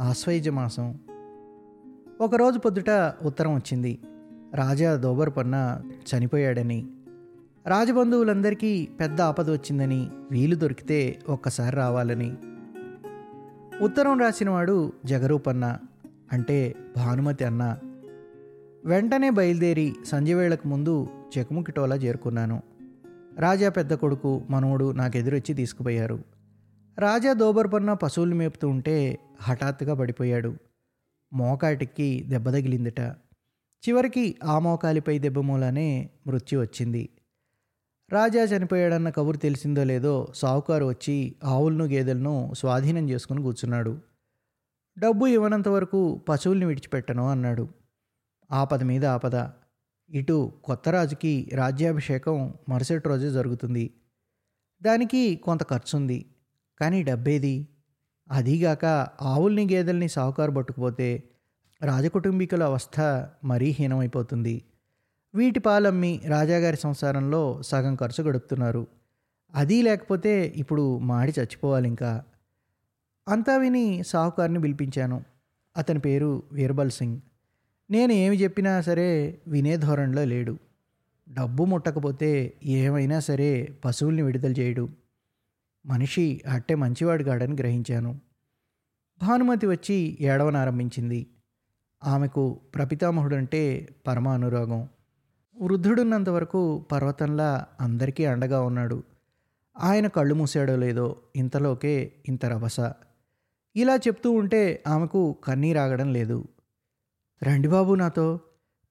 ఆశ్వయుజ 0.00 0.48
మాసం. 0.48 0.98
ఒకరోజు 2.20 2.58
పొద్దుట 2.58 3.12
ఉత్తరం 3.22 3.54
వచ్చింది. 3.54 3.98
రాజా 4.54 4.96
దోబర్పన్న 4.96 5.80
చనిపోయాడని. 5.82 6.86
రాజబంధువులందరికీ 7.66 8.88
పెద్ద 9.00 9.20
ఆపద 9.20 9.50
వచ్చిందని 9.50 10.08
వీలు 10.30 10.54
దొరికితే 10.54 11.18
ఒక్కసారి 11.28 11.76
రావాలని. 11.76 12.34
ఉత్తరం 13.80 14.18
రాసినవాడు 14.18 14.92
జగరూపన్న 15.04 15.78
అంటే 16.32 16.74
భానుమతి 16.96 17.44
అన్న. 17.44 17.78
వెంటనే 18.84 19.30
బయలుదేరి 19.30 19.94
సంధ్యవేళకు 20.06 20.68
ముందు 20.68 21.08
చెకుముకిటోలా 21.38 21.96
చేరుకున్నాను. 21.96 22.62
రాజా 23.38 23.68
పెద్ద 23.68 23.94
కొడుకు 23.94 24.42
మనవడు 24.50 24.92
నాకెదురొచ్చి 24.92 25.54
తీసుకుపోయారు. 25.54 26.35
రాజా 26.98 27.32
దోబర్పన్న 27.32 27.92
పశువులు 27.92 28.34
మేపుతూ 28.34 28.68
ఉంటే 28.68 29.18
హఠాత్తుగా 29.40 29.94
పడిపోయాడు. 29.94 30.56
మోకాటికి 31.32 32.24
దెబ్బ 32.26 32.50
తగిలిందట. 32.50 33.00
చివరికి 33.88 34.36
ఆ 34.44 34.58
మోకాలిపై 34.58 35.18
దెబ్బ 35.18 35.38
మూలానే 35.38 36.10
మృత్యు 36.26 36.60
వచ్చింది. 36.60 37.08
రాజా 38.12 38.42
చనిపోయాడన్న 38.42 39.10
కబురు 39.10 39.36
తెలిసిందో 39.36 39.84
లేదో 39.84 40.32
సావుకారు 40.34 40.84
వచ్చి 40.84 41.34
ఆవులను 41.44 41.84
గేదెలను 41.84 42.52
స్వాధీనం 42.54 43.10
చేసుకుని 43.10 43.42
కూర్చున్నాడు. 43.42 43.98
డబ్బు 44.98 45.26
ఇవ్వనంత 45.26 45.68
వరకు 45.68 46.22
పశువుల్ని 46.28 46.66
విడిచిపెట్టను 46.66 47.30
అన్నాడు. 47.30 47.68
ఆపద 48.50 48.82
మీద 48.82 49.06
ఆపద. 49.06 49.48
ఇటు 50.10 50.52
కొత్త 50.64 50.88
రాజుకి 50.88 51.50
రాజ్యాభిషేకం 51.54 52.54
మరుసటి 52.68 53.08
రోజే 53.08 53.30
జరుగుతుంది. 53.30 53.90
దానికి 54.82 55.36
కొంత 55.36 55.62
ఖర్చుంది. 55.62 56.26
కానీ 56.80 57.02
డబ్బేది? 57.02 57.68
అదీగాక 58.30 58.84
ఆవుల్ని 59.22 59.68
గేదెల్ని 59.72 60.08
సాహుకారు 60.08 60.50
పట్టుకుపోతే 60.50 61.22
రాజకుటుంబీకుల 61.84 62.64
అవస్థ 62.64 63.00
మరీ 63.44 63.70
హీనమైపోతుంది. 63.70 64.62
వీటి 65.34 65.58
పాలమ్మి 65.58 66.20
రాజాగారి 66.26 66.76
సంసారంలో 66.76 67.62
సగం 67.62 67.94
ఖర్చు 67.94 68.24
గడుపుతున్నారు. 68.24 68.86
అది 69.54 69.82
లేకపోతే 69.82 70.52
ఇప్పుడు 70.56 70.98
మాడి 70.98 71.32
చచ్చిపోవాలి 71.38 71.88
ఇంకా 71.88 72.24
అంతా 73.28 73.56
విని 73.56 74.02
సాహుకారిని 74.04 74.60
పిలిపించాను. 74.60 75.24
అతని 75.76 75.98
పేరు 75.98 76.42
వీర్బల్ 76.52 76.90
సింగ్. 76.90 77.20
నేను 77.90 78.12
ఏమి 78.12 78.36
చెప్పినా 78.36 78.80
సరే 78.80 79.38
వినే 79.48 79.76
ధోరణిలో 79.76 80.24
లేడు. 80.24 80.58
డబ్బు 81.28 81.64
ముట్టకపోతే 81.64 82.52
ఏమైనా 82.64 83.20
సరే 83.20 83.78
పశువుల్ని 83.84 84.22
విడుదల 84.22 84.52
చేయడు. 84.52 84.88
మనిషి 85.86 86.42
అట్టే 86.48 86.74
మంచివాడు 86.74 87.24
కాడని 87.24 87.54
గ్రహించాను. 87.54 88.20
భానుమతి 89.22 89.66
వచ్చి 89.66 90.18
ఏడవనారంభించింది 90.20 91.26
ఆమెకు 92.04 92.60
ప్రపితామహుడంటే 92.74 93.88
పరమ 94.06 94.28
అనురాగం 94.28 94.88
వృద్ధుడున్నంత 95.62 96.28
వరకు 96.28 96.86
పర్వతంలా 96.92 97.66
అందరికీ 97.80 98.24
అండగా 98.24 98.60
ఉన్నాడు. 98.62 99.02
ఆయన 99.78 100.06
కళ్ళు 100.06 100.34
మూసాడో 100.34 100.76
లేదో 100.76 101.22
ఇంతలోకే 101.36 102.12
ఇంత 102.28 102.46
రభస 102.46 102.80
ఇలా 103.76 103.96
చెప్తూ 103.96 104.32
ఉంటే 104.32 104.82
ఆమెకు 104.86 105.36
కన్నీరాగడం 105.44 106.12
లేదు. 106.12 106.48
రండి 107.42 107.68
బాబు 107.68 107.94
నాతో 107.94 108.40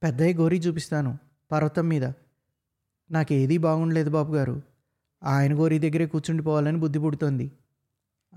పెద్దయ్య 0.03 0.33
గోరీ 0.33 0.57
చూపిస్తాను 0.59 1.17
పర్వతం 1.51 1.87
మీద. 1.87 2.03
నాకేదీ 3.11 3.57
బాగుండలేదు 3.57 4.09
బాబు 4.09 4.35
గారు 4.35 4.61
ఆయన 5.25 5.53
గోరి 5.59 5.79
దగ్గరే 5.79 6.05
కూర్చుండిపోవాలని 6.05 6.77
బుద్ధి 6.77 6.99
పుడుతోంది 6.99 7.51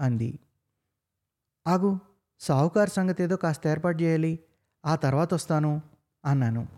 అంది. 0.00 0.38
ఆగు 1.66 1.98
సాహుకారు 2.40 2.90
సంగతి 2.90 3.22
ఏదో 3.22 3.36
కాస్త 3.36 3.66
ఏర్పాటు 3.66 4.02
చేయాలి 4.02 4.38
ఆ 4.86 4.96
తర్వాత 4.96 5.34
వస్తాను 5.34 5.82
అన్నాను. 6.24 6.68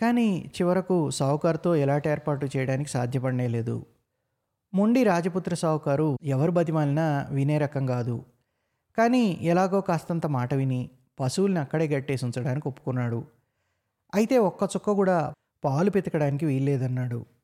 కానీ 0.00 0.52
చివరకు 0.56 1.10
సాహుకారుతో 1.10 1.76
ఎలాంటి 1.76 2.08
ఏర్పాటు 2.08 2.48
చేయడానికి 2.56 2.90
సాధ్యపడనే 2.90 3.48
లేదు. 3.48 3.86
మొండి 4.74 5.04
రాజపుత్ర 5.04 5.54
సావుకారు 5.54 6.18
ఎవరు 6.22 6.50
బతిమాలినా 6.50 7.26
వినే 7.30 7.58
రకం 7.58 7.86
కాదు. 7.86 8.24
కానీ 8.98 9.38
ఎలాగో 9.42 9.80
కాస్తంత 9.80 10.26
మాట 10.26 10.54
విని 10.54 10.90
పశువుల్ని 11.20 11.60
అక్కడే 11.60 11.88
గట్టేసి 11.88 12.24
ఉంచడానికి 12.24 12.68
ఒప్పుకున్నాడు. 12.68 13.24
అయితే 14.14 14.38
ఒక్క 14.38 14.62
చుక్క 14.62 14.90
కూడా 14.90 15.34
పాలు 15.64 15.90
పెతకడానికి 15.90 16.46
వీల్లేదన్నాడు. 16.46 17.35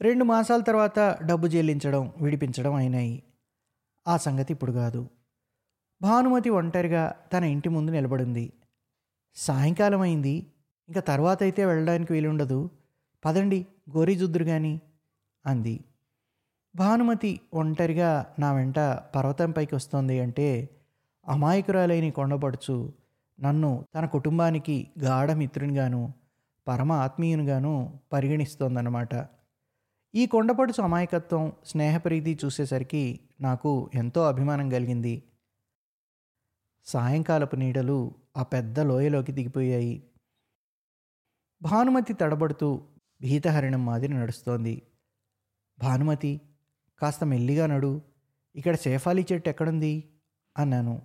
రెండు 0.00 0.24
మాసాల 0.24 0.60
తర్వాత 0.60 1.18
డబ్బు 1.26 1.46
చెల్లించడం 1.46 2.12
విడిపించడం 2.20 2.74
అయినాయి. 2.74 3.22
ఆ 4.08 4.16
సంగతి 4.16 4.52
ఇప్పుడు 4.52 4.72
కాదు. 4.72 5.08
భానుమతి 6.02 6.50
ఒంటరిగా 6.50 7.14
తన 7.32 7.44
ఇంటి 7.44 7.68
ముందు 7.68 7.90
నిలబడింది. 7.90 8.52
సాయంకాలం 9.36 10.00
అయింది. 10.00 10.46
ఇంకా 10.88 11.00
తర్వాత 11.00 11.42
అయితే 11.42 11.66
వెళ్ళడానికి 11.66 12.12
వీలుండదు. 12.12 12.70
పదండి 13.24 13.66
గోరీ 13.96 14.14
జుద్దురు 14.14 14.44
కానీ 14.44 14.80
అంది. 15.46 15.80
భానుమతి 16.76 17.40
ఒంటరిగా 17.54 18.26
నా 18.38 18.52
వెంట 18.52 18.78
పర్వతంపైకి 19.16 19.74
వస్తోంది 19.74 20.20
అంటే 20.20 20.68
అమాయకురాలైన 21.28 22.10
కొండపడుచు 22.10 22.92
నన్ను 23.40 23.84
తన 23.94 24.06
కుటుంబానికి 24.06 24.88
గాఢ 25.04 25.32
మిత్రునిగాను 25.32 26.12
పరమ 26.68 26.92
ఆత్మీయునిగాను 26.92 28.00
పరిగణిస్తోందన్నమాట. 28.12 29.37
ఈ 30.14 30.26
కొండపడుచు 30.26 30.82
అమాయకత్వం 30.82 31.52
స్నేహప్రీతి 31.66 32.38
చూసేసరికి 32.44 33.20
నాకు 33.40 33.90
ఎంతో 33.94 34.22
అభిమానం 34.22 34.70
కలిగింది. 34.70 35.22
సాయంకాలపు 36.84 37.56
నీడలు 37.56 38.14
ఆ 38.36 38.42
పెద్ద 38.42 38.80
లోయలోకి 38.80 39.32
దిగిపోయాయి. 39.32 40.10
భానుమతి 41.62 42.12
తడబడుతూ 42.12 42.82
భీతహరిణం 43.20 43.86
మాదిరి 43.86 44.14
నడుస్తోంది. 44.14 44.82
భానుమతి 45.78 46.40
కాస్త 46.98 47.24
మెల్లిగా 47.24 47.66
నడు. 47.66 48.02
ఇక్కడ 48.56 48.76
సేఫాలి 48.76 49.26
చెట్టు 49.32 49.48
ఎక్కడుంది? 49.48 50.04
అన్నాను. 50.58 51.02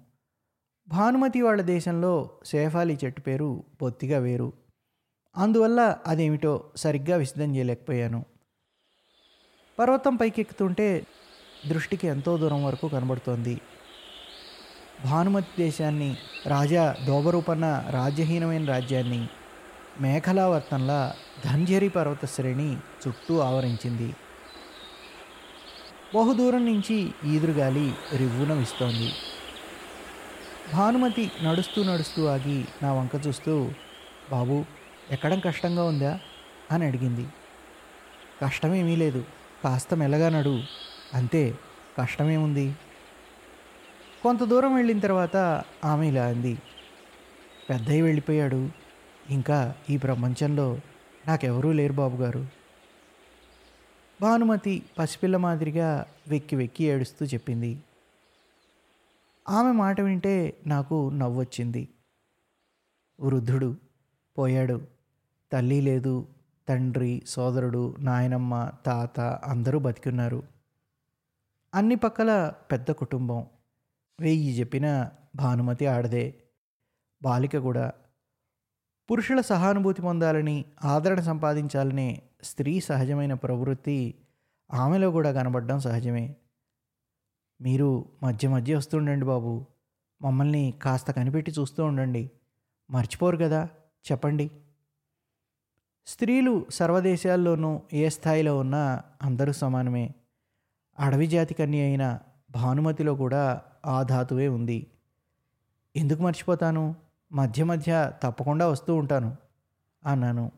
భానుమతి 0.87 1.41
వాళ్ళ 1.41 1.61
దేశంలో 1.61 2.39
సేఫాలి 2.45 2.99
చెట్టు 3.05 3.21
పేరు 3.21 3.63
బొత్తిగా 3.81 4.19
వేరు. 4.19 4.53
అందువల్ల 5.37 5.97
అదేమిటో 6.07 6.71
సరిగ్గా 6.75 7.17
విసిద్ధం 7.17 7.55
చేయలేకపోయాను. 7.55 8.32
పర్వతం 9.79 10.15
పైకెక్కుతుంటే 10.15 11.05
దృష్టికి 11.67 12.07
ఎంతో 12.07 12.37
దూరం 12.37 12.65
వరకు 12.65 12.87
కనబడుతోంది. 12.87 13.61
భానుమతి 15.05 15.47
దేశాన్ని 15.59 16.17
రాజా 16.47 16.95
దోబరూపన్న 17.05 17.85
రాజ్యహీనమైన 17.89 18.65
రాజ్యాన్ని 18.65 19.29
మేఖలావర్తంలా 20.01 21.15
ధంజరి 21.45 21.89
పర్వత 21.89 22.25
శ్రేణి 22.25 22.77
చుట్టూ 23.07 23.39
ఆవరించింది. 23.39 24.15
బహుదూరం 26.15 26.65
నుంచి 26.65 27.11
ఈదురుగాలి 27.25 27.93
రివ్వున 28.15 28.53
విస్తోంది. 28.53 29.11
భానుమతి 30.73 31.31
నడుస్తూ 31.43 31.83
నడుస్తూ 31.83 32.25
ఆగి 32.25 32.65
నా 32.83 32.93
వంక 32.93 33.27
చూస్తూ 33.27 33.71
బాబు 34.31 34.65
ఎక్కడం 35.11 35.39
కష్టంగా 35.39 35.83
ఉందా? 35.83 36.19
అని 36.71 36.85
అడిగింది. 36.85 37.27
కష్టమేమీ 38.41 38.95
లేదు. 38.95 39.23
కాస్త 39.63 39.93
మెల్లగా 39.93 40.29
నడు 40.29 40.59
అంతే 41.13 41.57
కష్టమేముంది? 41.97 42.75
కొంత 44.23 44.43
దూరం 44.43 44.75
వెళ్ళిన 44.75 44.99
తర్వాత 44.99 45.63
ఆమె 45.85 46.07
ఇలా 46.07 46.25
అంది. 46.25 46.57
పెద్దయ్య 47.69 48.01
వెళ్ళిపోయాడు. 48.01 48.69
ఇంకా 49.29 49.75
ఈ 49.89 49.97
ప్రపంచంలో 49.97 50.79
నాకెవరూ 51.27 51.71
లేరు 51.71 51.93
బాబుగారు. 51.93 52.47
భానుమతి 54.21 54.83
పసిపిల్ల 54.99 55.37
మాదిరిగా 55.37 56.05
వెక్కి 56.27 56.55
వెక్కి 56.55 56.83
ఏడుస్తూ 56.83 57.25
చెప్పింది. 57.25 57.83
ఆమె 59.49 59.71
మాట 59.71 60.01
వింటే 60.01 60.57
నాకు 60.67 61.09
నవ్వొచ్చింది. 61.09 61.89
వృద్ధుడు 63.19 63.77
పోయాడు. 64.37 64.87
తల్లి 65.53 65.81
లేదు 65.81 66.27
తండ్రి 66.67 67.21
సోదరుడు 67.27 67.95
నాయనమ్మ 67.99 68.71
తాత 68.85 69.19
అందరూ 69.19 69.79
బతికున్నారు. 69.79 70.43
అన్ని 71.73 71.95
పక్కల 71.95 72.53
పెద్ద 72.71 72.91
కుటుంబం. 72.91 73.45
వెయ్యి 74.19 74.59
చెప్పిన 74.59 75.09
భానుమతి 75.35 75.87
ఆడదే. 75.87 76.35
బాలిక 77.23 77.57
కూడా. 77.57 77.91
పురుషుల 79.11 79.41
సహానుభూతి 79.41 80.01
పొందాలని 80.01 80.65
ఆదరణ 80.85 81.19
సంపాదించాలనే 81.19 82.21
స్త్రీ 82.43 82.79
సహజమైన 82.79 83.33
ప్రవృత్తి 83.33 84.15
ఆమెలో 84.73 85.11
కూడా 85.11 85.31
కనబడడం 85.31 85.79
సహజమే. 85.79 86.35
మీరు 87.61 88.05
మధ్య 88.23 88.47
మధ్య 88.47 88.75
వస్తుండండి 88.75 89.25
బాబు. 89.25 89.65
మమ్మల్ని 90.21 90.73
కాస్త 90.81 91.11
కనిపెట్టి 91.11 91.51
చూస్తూ 91.51 91.83
ఉండండి. 91.85 92.31
మర్చిపోరు 92.91 93.37
కదా. 93.37 93.69
చెప్పండి. 94.11 94.51
స్త్రీలు 96.07 96.65
సర్వదేశాల్లోనూ 96.69 97.81
ఏ 97.93 98.09
స్థాయిలో 98.09 98.57
ఉన్నా 98.57 99.01
అందరూ 99.21 99.51
సమానమే. 99.51 100.13
అడవి 100.99 101.27
జాతి 101.27 101.53
కన్య 101.53 101.81
అయిన 101.81 102.19
భానుమతిలో 102.51 103.15
కూడా 103.15 103.61
ఆ 103.85 104.03
ధాతువే 104.03 104.47
ఉంది. 104.47 104.87
ఎందుకు 105.95 106.21
మర్చిపోతాను? 106.23 106.95
మధ్య 107.31 107.63
మధ్య 107.63 108.11
తప్పకుండా 108.23 108.67
వస్తూ 108.67 108.95
ఉంటాను 108.95 109.35
అన్నాను. 110.05 110.51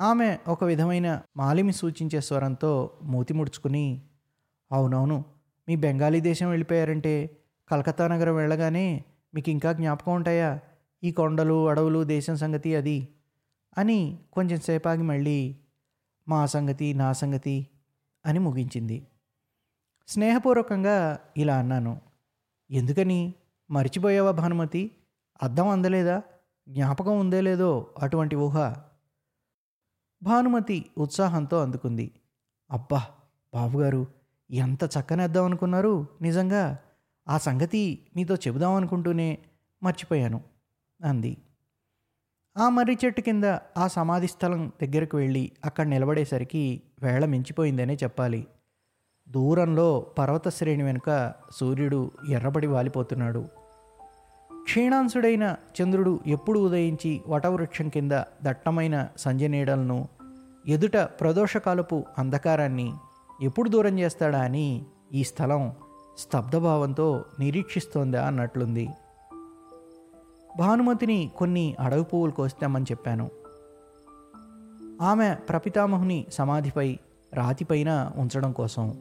ఆమె 0.00 0.38
ఒక 0.48 0.64
విధమైన 0.64 1.22
మాలిమి 1.36 1.72
సూచించే 1.72 2.20
స్వరంతో 2.20 2.90
మూతి 3.02 3.34
ముడుచుకుని 3.34 4.02
అవునవును 4.72 5.24
మీ 5.68 5.76
బెంగాలీ 5.76 6.20
దేశం 6.20 6.48
వెళ్ళిపోయారంటే 6.48 7.36
కలకత్తా 7.70 8.08
నగరం 8.08 8.36
వెళ్ళగానే 8.36 9.04
మీకు 9.34 9.50
ఇంకా 9.50 9.72
జ్ఞాపకం 9.72 10.12
ఉంటాయా? 10.12 10.60
ఈ 11.04 11.12
కొండలు 11.12 11.68
అడవులు 11.68 12.04
దేశం 12.04 12.36
సంగతి 12.36 12.76
అది. 12.76 13.08
అని 13.78 14.18
కొంచెం 14.32 14.60
సేపాగి 14.60 15.02
మళ్ళీ 15.02 15.56
మా 16.28 16.46
సంగతి 16.46 16.94
నా 16.94 17.12
సంగతి 17.12 17.66
అని 18.26 18.38
ముగించింది. 18.38 19.06
స్నేహపూర్వకంగా 20.08 21.18
ఇలా 21.36 21.58
అన్నాను. 21.58 22.00
ఎందుకని? 22.70 23.34
మర్చిపోయావా 23.70 24.30
భానుమతి? 24.30 24.90
అద్దం 25.42 25.68
అందలేదా? 25.68 26.22
జ్ఞాపకం 26.68 27.18
ఉందే 27.18 27.40
లేదో 27.40 27.94
అటువంటి 27.98 28.36
ఊహ? 28.36 28.74
భానుమతి 30.22 30.90
ఉత్సాహంతో 30.98 31.62
అందుకుంది. 31.62 32.10
అబ్బా! 32.70 33.06
బాబుగారు 33.54 34.06
ఎంత 34.50 34.84
చక్కని 34.84 35.38
అనుకున్నారు. 35.38 36.06
నిజంగా 36.22 36.78
ఆ 37.28 37.38
సంగతి 37.38 38.06
మీతో 38.16 38.34
చెబుదామనుకుంటూనే 38.34 39.38
మర్చిపోయాను 39.82 40.40
అంది. 41.04 41.36
ఆ 42.56 42.68
మర్రి 42.68 42.98
చెట్టు 43.04 43.20
కింద 43.20 43.44
ఆ 43.76 43.86
సమాధి 43.86 44.26
స్థలం 44.26 44.72
దగ్గరకు 44.82 45.16
వెళ్ళి 45.16 45.52
అక్కడ 45.64 45.86
నిలబడేసరికి 45.86 46.82
వేళ 47.02 47.24
మించిపోయిందనే 47.24 47.94
చెప్పాలి. 47.94 48.46
దూరంలో 49.28 50.00
పర్వత 50.18 50.48
శ్రేణి 50.48 50.82
వెనుక 50.82 51.32
సూర్యుడు 51.56 52.10
ఎర్రబడి 52.28 52.66
వాలిపోతున్నాడు. 52.66 53.48
క్షీణాంశుడైన 54.64 55.56
చంద్రుడు 55.78 56.20
ఎప్పుడు 56.26 56.58
ఉదయించి 56.60 57.20
వటవృక్షం 57.26 57.88
కింద 57.88 58.12
దట్టమైన 58.42 59.08
సంజనీడలను 59.16 60.08
ఎదుట 60.68 60.96
ప్రదోషకాలపు 60.96 62.04
అంధకారాన్ని 62.18 62.92
ఎప్పుడు 63.42 63.68
దూరం 63.68 63.98
చేస్తాడా 63.98 64.42
అని 64.42 64.84
ఈ 65.12 65.24
స్థలం 65.24 65.72
స్తబ్దభావంతో 66.18 67.24
నిరీక్షిస్తోందా 67.38 68.26
అన్నట్లుంది. 68.26 68.88
భానుమతిని 70.58 71.30
కొన్ని 71.36 71.76
అడవి 71.80 72.04
పువ్వులు 72.04 72.32
కోస్తామని 72.32 72.84
చెప్పాను. 72.84 73.30
ఆమె 75.02 75.34
ప్రపితామహుని 75.48 76.26
సమాధిపై 76.32 76.98
రాతిపైన 77.34 78.10
ఉంచడం 78.16 78.52
కోసం. 78.52 78.94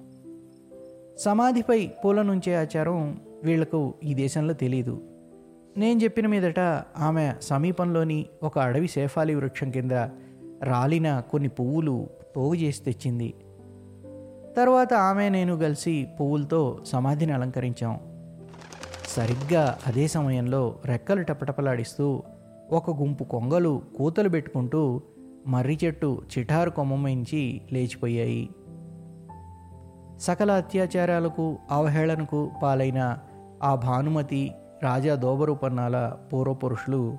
సమాధిపై 1.17 1.87
పూల 2.05 2.21
నుంచే 2.21 2.55
ఆచారం 2.55 3.21
వీళ్ళకు 3.43 3.93
ఈ 4.03 4.13
దేశంలో 4.13 4.53
తెలియదు 4.53 5.01
నేను 5.77 5.99
చెప్పిన 5.99 6.27
మీదట 6.27 6.59
ఆమె 6.97 7.33
సమీపంలోని 7.41 8.25
ఒక 8.43 8.59
అడవి 8.59 8.87
సేఫాలి 8.87 9.35
వృక్షం 9.35 9.71
కింద 9.71 9.91
రాలిన 10.63 11.19
కొన్ని 11.19 11.49
పువ్వులు 11.49 12.07
పోగు 12.37 12.55
చేసి 12.55 12.83
తెచ్చింది. 12.83 13.33
తర్వాత 14.57 14.93
ఆమె 14.93 15.29
నేను 15.29 15.57
కలిసి 15.57 16.07
పువ్వులతో 16.19 16.79
సమాధిని 16.85 17.31
అలంకరించాం. 17.31 17.99
సరిగ్గా 19.11 19.77
అదే 19.87 20.07
సమయంలో 20.07 20.75
రెక్కలు 20.85 21.21
టపటపలాడిస్తూ 21.21 22.23
ఒక 22.71 22.89
గుంపు 22.89 23.23
కొంగలు 23.23 23.81
కూతలు 23.97 24.29
పెట్టుకుంటూ 24.29 25.01
మర్రి 25.47 25.79
చెట్టు 25.83 26.21
చిటారు 26.37 26.69
కొమ్మమించి 26.69 27.61
లేచిపోయాయి. 27.73 28.49
సకల 30.19 30.51
అత్యాచారాలకు 30.51 31.57
అవహేళనకు 31.71 32.51
పాలైన 32.63 33.17
ఆ 33.63 33.75
భానుమతి 33.75 34.51
రాజా 34.83 35.15
దోబరూపన్నాల 35.15 36.13
పూర్వపురుషులు 36.33 37.17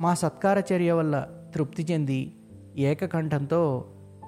మా 0.00 0.14
సత్కార 0.14 0.62
చర్య 0.72 0.92
వల్ల 0.92 1.28
తృప్తి 1.54 1.86
చెంది 1.90 2.34
ఏకకంఠంతో 2.76 3.84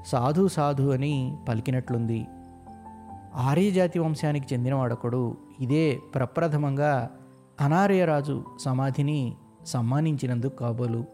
సాధు 0.07 0.49
సాధు 0.49 0.91
అని 0.91 1.37
పలికినట్లుంది. 1.49 2.27
ఆర్యజాతి 3.35 3.99
వంశానికి 3.99 4.55
చెందిన 4.55 4.75
వాడొకడు 4.75 5.37
ఇదే 5.61 6.01
ప్రప్రథమంగా 6.15 7.11
అనార్యరాజు 7.61 8.45
సమాధిని 8.61 9.35
సమ్మానించినందుకు 9.65 10.57
కాబోలు. 10.57 11.05